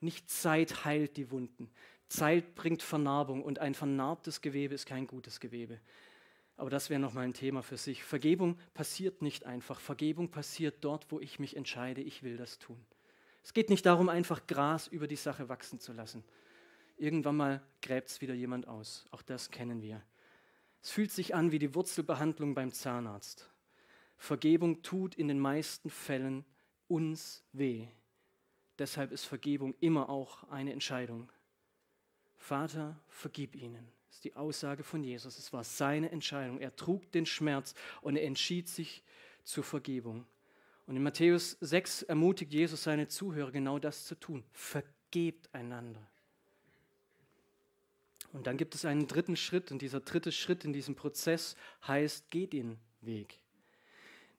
[0.00, 1.70] Nicht Zeit heilt die Wunden.
[2.08, 5.80] Zeit bringt Vernarbung und ein vernarbtes Gewebe ist kein gutes Gewebe.
[6.56, 8.04] Aber das wäre nochmal ein Thema für sich.
[8.04, 9.80] Vergebung passiert nicht einfach.
[9.80, 12.84] Vergebung passiert dort, wo ich mich entscheide, ich will das tun.
[13.42, 16.22] Es geht nicht darum, einfach Gras über die Sache wachsen zu lassen.
[16.96, 19.06] Irgendwann mal gräbt es wieder jemand aus.
[19.10, 20.02] Auch das kennen wir.
[20.82, 23.50] Es fühlt sich an wie die Wurzelbehandlung beim Zahnarzt.
[24.16, 26.44] Vergebung tut in den meisten Fällen
[26.86, 27.88] uns weh.
[28.78, 31.32] Deshalb ist Vergebung immer auch eine Entscheidung.
[32.36, 35.38] Vater, vergib ihnen ist die Aussage von Jesus.
[35.38, 36.60] Es war seine Entscheidung.
[36.60, 39.02] Er trug den Schmerz und er entschied sich
[39.42, 40.26] zur Vergebung.
[40.86, 44.44] Und in Matthäus 6 ermutigt Jesus seine Zuhörer genau das zu tun.
[44.52, 46.06] Vergebt einander.
[48.34, 52.30] Und dann gibt es einen dritten Schritt und dieser dritte Schritt in diesem Prozess heißt,
[52.30, 53.38] geht den Weg.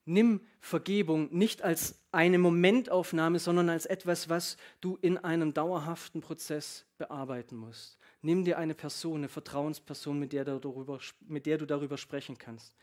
[0.05, 6.86] Nimm Vergebung nicht als eine Momentaufnahme, sondern als etwas, was du in einem dauerhaften Prozess
[6.97, 7.97] bearbeiten musst.
[8.23, 12.73] Nimm dir eine Person, eine Vertrauensperson, mit der, darüber, mit der du darüber sprechen kannst.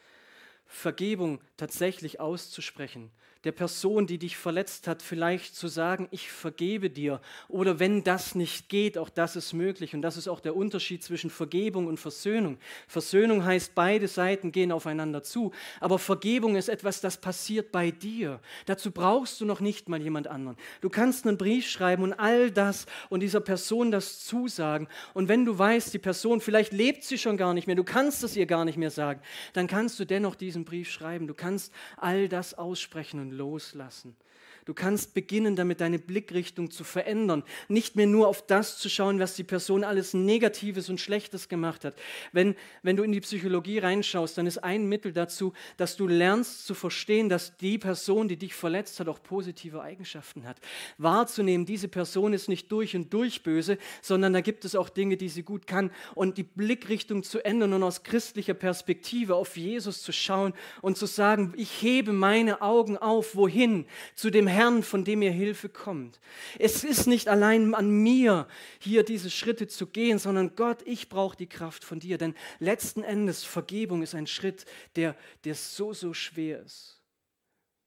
[0.72, 3.10] Vergebung tatsächlich auszusprechen,
[3.44, 7.22] der Person, die dich verletzt hat, vielleicht zu sagen, ich vergebe dir.
[7.48, 9.94] Oder wenn das nicht geht, auch das ist möglich.
[9.94, 12.58] Und das ist auch der Unterschied zwischen Vergebung und Versöhnung.
[12.86, 15.52] Versöhnung heißt, beide Seiten gehen aufeinander zu.
[15.80, 18.40] Aber Vergebung ist etwas, das passiert bei dir.
[18.66, 20.58] Dazu brauchst du noch nicht mal jemand anderen.
[20.82, 24.86] Du kannst einen Brief schreiben und all das und dieser Person das zusagen.
[25.14, 28.22] Und wenn du weißt, die Person, vielleicht lebt sie schon gar nicht mehr, du kannst
[28.22, 29.22] es ihr gar nicht mehr sagen,
[29.54, 31.26] dann kannst du dennoch diesen Brief schreiben.
[31.26, 34.16] Du kannst all das aussprechen und loslassen.
[34.64, 37.42] Du kannst beginnen, damit deine Blickrichtung zu verändern.
[37.68, 41.84] Nicht mehr nur auf das zu schauen, was die Person alles Negatives und Schlechtes gemacht
[41.84, 41.94] hat.
[42.32, 46.66] Wenn, wenn du in die Psychologie reinschaust, dann ist ein Mittel dazu, dass du lernst
[46.66, 50.58] zu verstehen, dass die Person, die dich verletzt hat, auch positive Eigenschaften hat.
[50.98, 55.16] Wahrzunehmen, diese Person ist nicht durch und durch böse, sondern da gibt es auch Dinge,
[55.16, 55.90] die sie gut kann.
[56.14, 61.06] Und die Blickrichtung zu ändern und aus christlicher Perspektive auf Jesus zu schauen und zu
[61.06, 63.86] sagen, ich hebe meine Augen auf, wohin?
[64.14, 66.20] Zu dem Herrn, von dem mir Hilfe kommt.
[66.58, 68.46] Es ist nicht allein an mir,
[68.78, 72.18] hier diese Schritte zu gehen, sondern Gott, ich brauche die Kraft von dir.
[72.18, 77.00] Denn letzten Endes, Vergebung ist ein Schritt, der, der so, so schwer ist.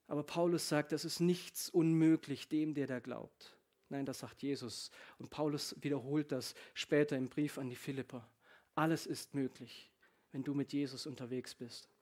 [0.08, 3.56] Aber Paulus sagt, das ist nichts unmöglich dem, der da glaubt.
[3.90, 4.90] Nein, das sagt Jesus.
[5.20, 8.28] Und Paulus wiederholt das später im Brief an die Philipper.
[8.76, 9.92] Alles ist möglich,
[10.32, 11.93] wenn du mit Jesus unterwegs bist.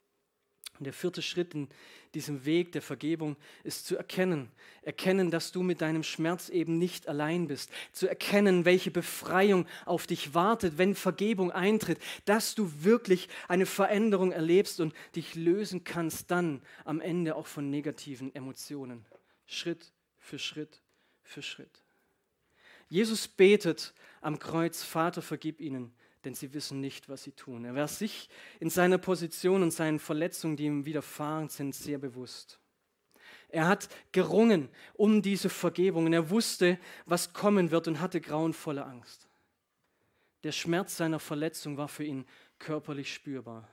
[0.80, 1.68] Und der vierte Schritt in
[2.14, 4.52] diesem Weg der Vergebung ist zu erkennen.
[4.82, 7.70] Erkennen, dass du mit deinem Schmerz eben nicht allein bist.
[7.92, 12.00] Zu erkennen, welche Befreiung auf dich wartet, wenn Vergebung eintritt.
[12.26, 17.70] Dass du wirklich eine Veränderung erlebst und dich lösen kannst dann am Ende auch von
[17.70, 19.06] negativen Emotionen.
[19.46, 20.82] Schritt für Schritt
[21.24, 21.82] für Schritt.
[22.90, 27.66] Jesus betet am Kreuz, Vater, vergib ihnen, denn sie wissen nicht, was sie tun.
[27.66, 28.30] Er war sich
[28.60, 32.60] in seiner Position und seinen Verletzungen, die ihm widerfahren sind, sehr bewusst.
[33.50, 38.86] Er hat gerungen um diese Vergebung und er wusste, was kommen wird und hatte grauenvolle
[38.86, 39.28] Angst.
[40.44, 42.26] Der Schmerz seiner Verletzung war für ihn
[42.60, 43.68] körperlich spürbar.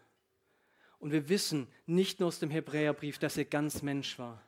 [0.98, 4.42] Und wir wissen nicht nur aus dem Hebräerbrief, dass er ganz Mensch war,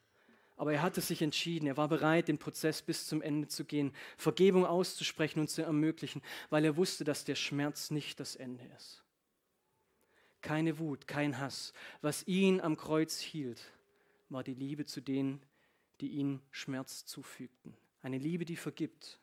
[0.61, 3.95] aber er hatte sich entschieden, er war bereit, den Prozess bis zum Ende zu gehen,
[4.19, 6.21] Vergebung auszusprechen und zu ermöglichen,
[6.51, 9.03] weil er wusste, dass der Schmerz nicht das Ende ist.
[10.43, 11.73] Keine Wut, kein Hass.
[12.03, 13.73] Was ihn am Kreuz hielt,
[14.29, 15.41] war die Liebe zu denen,
[16.03, 17.75] die ihm Schmerz zufügten.
[18.03, 19.19] Eine Liebe, die vergibt,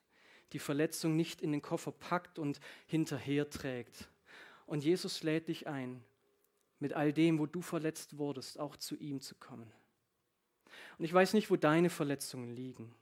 [0.54, 4.10] die Verletzung nicht in den Koffer packt und hinterher trägt.
[4.66, 6.04] Und Jesus lädt dich ein,
[6.80, 9.72] mit all dem, wo du verletzt wurdest, auch zu ihm zu kommen.
[10.98, 12.94] Und ich weiß nicht, wo deine Verletzungen liegen.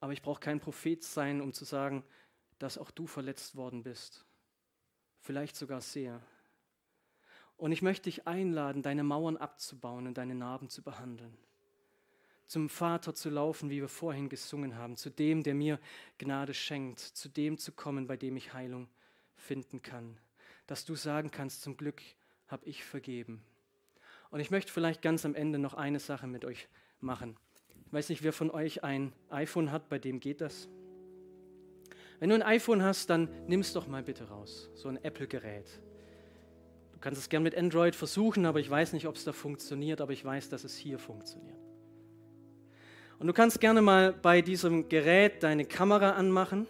[0.00, 2.04] Aber ich brauche kein Prophet sein, um zu sagen,
[2.58, 4.26] dass auch du verletzt worden bist.
[5.20, 6.20] Vielleicht sogar sehr.
[7.56, 11.36] Und ich möchte dich einladen, deine Mauern abzubauen und deine Narben zu behandeln.
[12.46, 15.80] Zum Vater zu laufen, wie wir vorhin gesungen haben, zu dem, der mir
[16.18, 18.88] Gnade schenkt, zu dem zu kommen, bei dem ich Heilung
[19.34, 20.18] finden kann.
[20.66, 22.02] Dass du sagen kannst, zum Glück
[22.48, 23.42] habe ich vergeben.
[24.34, 26.66] Und ich möchte vielleicht ganz am Ende noch eine Sache mit euch
[26.98, 27.36] machen.
[27.86, 30.68] Ich weiß nicht, wer von euch ein iPhone hat, bei dem geht das.
[32.18, 35.80] Wenn du ein iPhone hast, dann nimm es doch mal bitte raus, so ein Apple-Gerät.
[36.94, 40.00] Du kannst es gern mit Android versuchen, aber ich weiß nicht, ob es da funktioniert,
[40.00, 41.60] aber ich weiß, dass es hier funktioniert.
[43.20, 46.66] Und du kannst gerne mal bei diesem Gerät deine Kamera anmachen.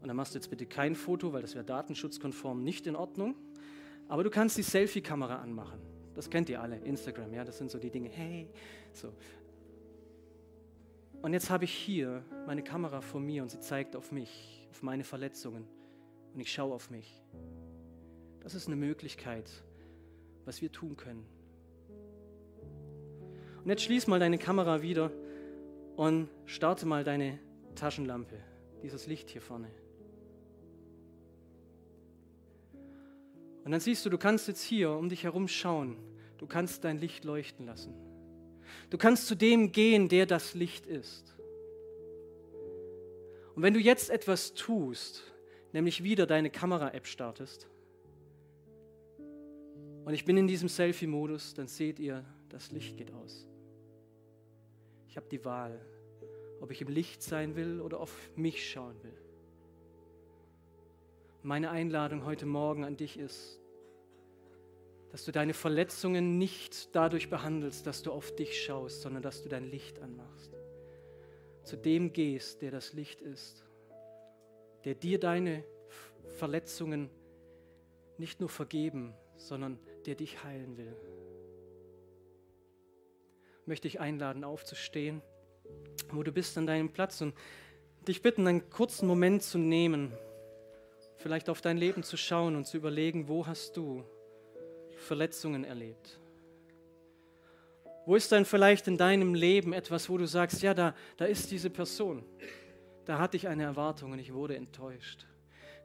[0.00, 3.36] Und dann machst du jetzt bitte kein Foto, weil das wäre datenschutzkonform nicht in Ordnung.
[4.08, 5.80] Aber du kannst die Selfie-Kamera anmachen.
[6.14, 8.08] Das kennt ihr alle, Instagram, ja, das sind so die Dinge.
[8.08, 8.48] Hey,
[8.92, 9.12] so.
[11.22, 14.82] Und jetzt habe ich hier meine Kamera vor mir und sie zeigt auf mich, auf
[14.82, 15.66] meine Verletzungen.
[16.32, 17.22] Und ich schaue auf mich.
[18.40, 19.50] Das ist eine Möglichkeit,
[20.44, 21.26] was wir tun können.
[23.64, 25.10] Und jetzt schließ mal deine Kamera wieder
[25.96, 27.38] und starte mal deine
[27.74, 28.36] Taschenlampe,
[28.82, 29.68] dieses Licht hier vorne.
[33.66, 35.96] Und dann siehst du, du kannst jetzt hier um dich herum schauen.
[36.38, 37.92] Du kannst dein Licht leuchten lassen.
[38.90, 41.34] Du kannst zu dem gehen, der das Licht ist.
[43.56, 45.24] Und wenn du jetzt etwas tust,
[45.72, 47.66] nämlich wieder deine Kamera-App startest,
[50.04, 53.48] und ich bin in diesem Selfie-Modus, dann seht ihr, das Licht geht aus.
[55.08, 55.84] Ich habe die Wahl,
[56.60, 59.25] ob ich im Licht sein will oder auf mich schauen will.
[61.46, 63.60] Meine Einladung heute Morgen an dich ist,
[65.12, 69.48] dass du deine Verletzungen nicht dadurch behandelst, dass du auf dich schaust, sondern dass du
[69.48, 70.50] dein Licht anmachst.
[71.62, 73.64] Zu dem gehst, der das Licht ist,
[74.84, 75.62] der dir deine
[76.36, 77.10] Verletzungen
[78.18, 80.96] nicht nur vergeben, sondern der dich heilen will.
[83.60, 85.22] Ich möchte dich einladen, aufzustehen,
[86.10, 87.36] wo du bist an deinem Platz und
[88.08, 90.12] dich bitten, einen kurzen Moment zu nehmen
[91.16, 94.04] vielleicht auf dein Leben zu schauen und zu überlegen, wo hast du
[94.96, 96.18] Verletzungen erlebt?
[98.06, 101.50] Wo ist dann vielleicht in deinem Leben etwas, wo du sagst, ja, da, da ist
[101.50, 102.24] diese Person,
[103.04, 105.26] da hatte ich eine Erwartung und ich wurde enttäuscht.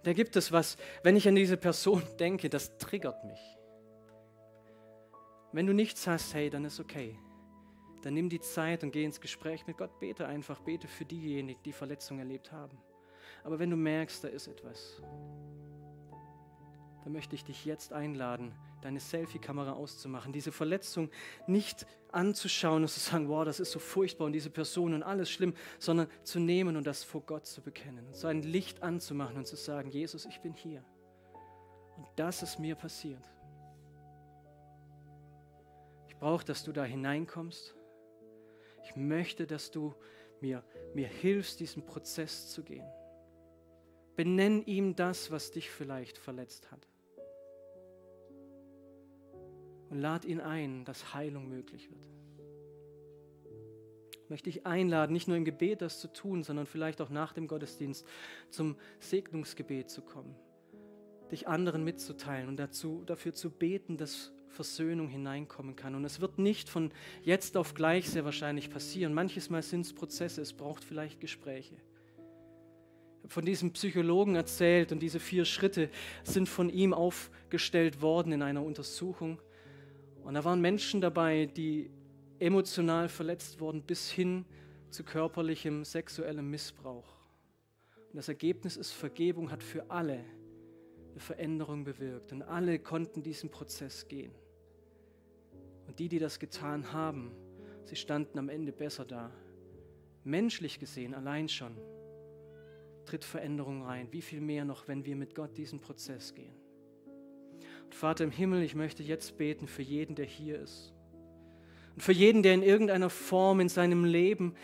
[0.04, 3.40] Da gibt es was, wenn ich an diese Person denke, das triggert mich.
[5.52, 7.18] Wenn du nichts hast, hey, dann ist okay.
[8.04, 10.00] Dann nimm die Zeit und geh ins Gespräch mit Gott.
[10.00, 12.78] Bete einfach, bete für diejenigen, die Verletzungen erlebt haben.
[13.44, 15.02] Aber wenn du merkst, da ist etwas,
[17.04, 21.10] dann möchte ich dich jetzt einladen, deine Selfie-Kamera auszumachen, diese Verletzung
[21.48, 25.30] nicht anzuschauen und zu sagen, wow, das ist so furchtbar und diese Person und alles
[25.30, 29.48] schlimm, sondern zu nehmen und das vor Gott zu bekennen, so ein Licht anzumachen und
[29.48, 30.84] zu sagen, Jesus, ich bin hier
[31.98, 33.24] und das ist mir passiert.
[36.08, 37.76] Ich brauche, dass du da hineinkommst.
[38.84, 39.96] Ich möchte, dass du
[40.40, 42.86] mir, mir hilfst, diesen Prozess zu gehen.
[44.16, 46.88] Benenn ihm das, was dich vielleicht verletzt hat.
[49.90, 52.10] Und lad ihn ein, dass Heilung möglich wird.
[54.24, 57.34] Ich möchte dich einladen, nicht nur im Gebet das zu tun, sondern vielleicht auch nach
[57.34, 58.08] dem Gottesdienst
[58.50, 60.36] zum Segnungsgebet zu kommen.
[61.32, 65.96] dich anderen mitzuteilen und dazu, dafür zu beten, dass Versöhnung hineinkommen kann.
[65.96, 66.92] Und es wird nicht von
[67.24, 69.14] jetzt auf gleich sehr wahrscheinlich passieren.
[69.14, 71.76] Manches Mal sind es Prozesse, es braucht vielleicht Gespräche.
[73.28, 75.90] Von diesem Psychologen erzählt und diese vier Schritte
[76.24, 79.40] sind von ihm aufgestellt worden in einer Untersuchung.
[80.24, 81.90] Und da waren Menschen dabei, die
[82.40, 84.46] emotional verletzt wurden bis hin
[84.90, 87.16] zu körperlichem, sexuellem Missbrauch.
[88.12, 90.24] Und das Ergebnis ist, Vergebung hat für alle
[91.12, 92.32] eine Veränderung bewirkt.
[92.34, 94.34] Und alle konnten diesen Prozess gehen.
[95.88, 97.32] Und die, die das getan haben,
[97.86, 99.32] sie standen am Ende besser da.
[100.24, 101.76] Menschlich gesehen, allein schon,
[103.12, 104.08] tritt Veränderung rein.
[104.12, 106.56] Wie viel mehr noch, wenn wir mit Gott diesen Prozess gehen.
[107.84, 110.94] Und Vater im Himmel, ich möchte jetzt beten für jeden, der hier ist.
[111.94, 114.56] Und für jeden, der in irgendeiner Form in seinem Leben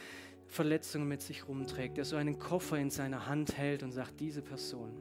[0.46, 4.42] Verletzungen mit sich rumträgt, der so einen Koffer in seiner Hand hält und sagt, diese
[4.42, 4.94] Person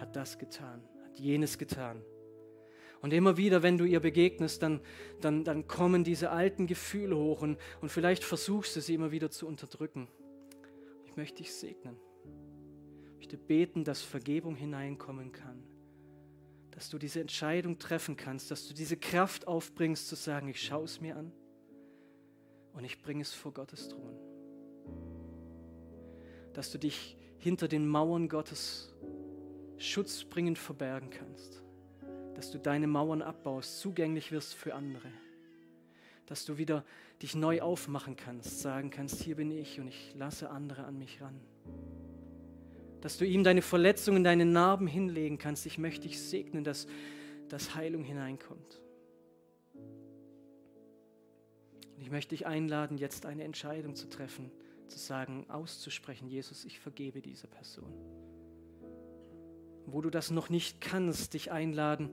[0.00, 2.02] hat das getan, hat jenes getan.
[3.00, 4.80] Und immer wieder, wenn du ihr begegnest, dann,
[5.20, 9.30] dann, dann kommen diese alten Gefühle hoch und, und vielleicht versuchst du sie immer wieder
[9.30, 10.08] zu unterdrücken.
[11.04, 11.96] Ich möchte dich segnen.
[13.22, 15.62] Ich möchte beten, dass Vergebung hineinkommen kann.
[16.72, 20.86] Dass du diese Entscheidung treffen kannst, dass du diese Kraft aufbringst, zu sagen, ich schaue
[20.86, 21.30] es mir an
[22.72, 24.18] und ich bringe es vor Gottes Thron
[26.52, 28.92] dass du dich hinter den Mauern Gottes
[29.78, 31.62] schutzbringend verbergen kannst,
[32.34, 35.08] dass du deine Mauern abbaust, zugänglich wirst für andere,
[36.26, 36.84] dass du wieder
[37.22, 41.22] dich neu aufmachen kannst, sagen kannst, hier bin ich und ich lasse andere an mich
[41.22, 41.40] ran.
[43.02, 45.66] Dass du ihm deine Verletzungen, deine Narben hinlegen kannst.
[45.66, 46.86] Ich möchte dich segnen, dass,
[47.48, 48.80] dass Heilung hineinkommt.
[51.96, 54.50] Und ich möchte dich einladen, jetzt eine Entscheidung zu treffen
[54.92, 57.90] zu sagen, auszusprechen, Jesus, ich vergebe dieser Person.
[59.86, 62.10] Wo du das noch nicht kannst, dich einladen,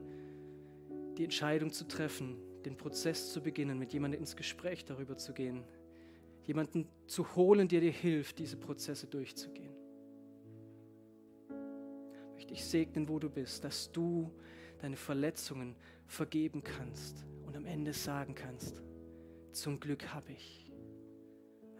[1.18, 5.62] die Entscheidung zu treffen, den Prozess zu beginnen, mit jemandem ins Gespräch darüber zu gehen,
[6.44, 9.69] jemanden zu holen, der dir hilft, diese Prozesse durchzugehen.
[12.40, 14.32] Ich möchte ich segnen, wo du bist, dass du
[14.78, 15.76] deine Verletzungen
[16.06, 18.82] vergeben kannst und am Ende sagen kannst,
[19.52, 20.72] zum Glück habe ich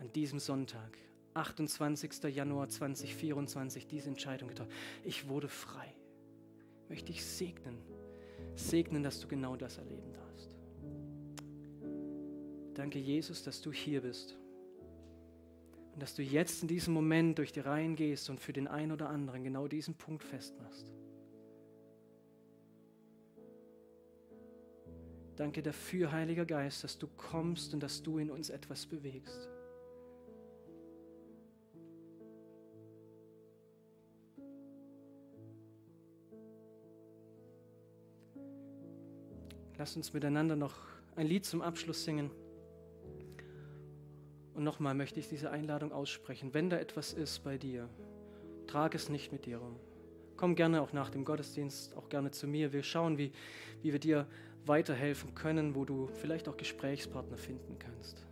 [0.00, 0.98] an diesem Sonntag,
[1.32, 2.24] 28.
[2.24, 4.70] Januar 2024, diese Entscheidung getroffen.
[5.02, 5.94] Ich wurde frei.
[6.90, 7.78] Möchte ich segnen,
[8.54, 10.54] segnen, dass du genau das erleben darfst.
[12.74, 14.36] Danke, Jesus, dass du hier bist
[15.92, 18.92] und dass du jetzt in diesem Moment durch die Reihen gehst und für den einen
[18.92, 20.92] oder anderen genau diesen Punkt festmachst.
[25.36, 29.48] Danke dafür, Heiliger Geist, dass du kommst und dass du in uns etwas bewegst.
[39.78, 40.76] Lasst uns miteinander noch
[41.16, 42.30] ein Lied zum Abschluss singen.
[44.60, 46.52] Und nochmal möchte ich diese Einladung aussprechen.
[46.52, 47.88] Wenn da etwas ist bei dir,
[48.66, 49.80] trage es nicht mit dir rum.
[50.36, 52.70] Komm gerne auch nach dem Gottesdienst, auch gerne zu mir.
[52.74, 53.32] Wir schauen, wie,
[53.80, 54.26] wie wir dir
[54.66, 58.26] weiterhelfen können, wo du vielleicht auch Gesprächspartner finden kannst.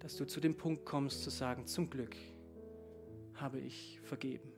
[0.00, 2.14] Dass du zu dem Punkt kommst zu sagen, zum Glück
[3.36, 4.52] habe ich vergeben.